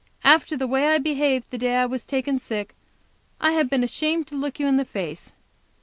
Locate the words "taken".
2.07-2.39